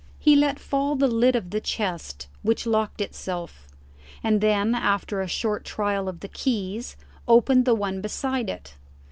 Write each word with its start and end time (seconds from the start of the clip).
He 0.17 0.35
let 0.35 0.57
fall 0.57 0.95
the 0.95 1.07
lid 1.07 1.35
of 1.35 1.51
the 1.51 1.61
chest, 1.61 2.27
which 2.41 2.65
locked 2.65 3.01
itself, 3.01 3.67
and 4.23 4.41
then, 4.41 4.73
after 4.73 5.21
a 5.21 5.27
short 5.27 5.63
trial 5.63 6.09
of 6.09 6.21
the 6.21 6.27
keys, 6.29 6.97
opened 7.27 7.65
the 7.65 7.75
one 7.75 8.01
beside 8.01 8.49
it. 8.49 8.77